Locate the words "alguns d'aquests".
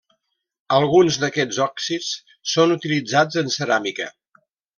0.77-1.59